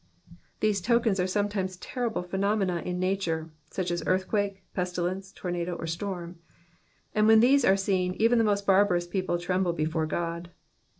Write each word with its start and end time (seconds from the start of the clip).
These 0.61 0.81
tokens 0.81 1.19
are 1.19 1.27
sometimes 1.27 1.77
terrible 1.77 2.23
phenomena 2.23 2.79
in 2.83 2.99
nature— 2.99 3.51
such 3.69 3.91
as 3.91 4.01
earth 4.07 4.27
quakes, 4.27 4.59
pestilence, 4.73 5.31
tornado, 5.31 5.75
or 5.75 5.85
storm; 5.85 6.39
and 7.13 7.27
when 7.27 7.39
these 7.39 7.63
are 7.63 7.77
seen, 7.77 8.15
even 8.15 8.39
the 8.39 8.43
most 8.43 8.65
barbarous 8.65 9.05
people 9.05 9.37
tremble 9.37 9.73
before 9.73 10.07
God. 10.07 10.49